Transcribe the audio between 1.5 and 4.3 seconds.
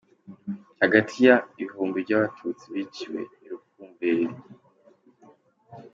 ibihumbi by’abatutsi biciwe i Rukumberi.